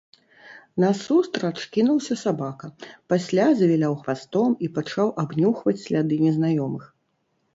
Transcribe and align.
Насустрач 0.83 1.59
кінуўся 1.75 2.15
сабака, 2.21 2.67
пасля 3.13 3.45
завіляў 3.59 3.93
хвастом 3.99 4.57
і 4.69 4.69
пачаў 4.77 5.07
абнюхваць 5.25 5.77
сляды 5.85 6.15
незнаёмых. 6.25 6.83